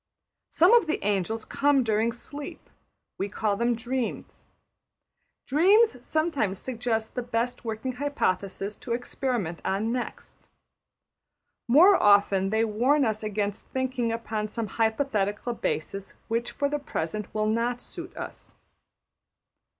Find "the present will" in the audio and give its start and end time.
16.67-17.45